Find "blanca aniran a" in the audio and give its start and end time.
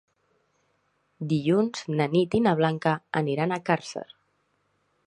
2.63-3.63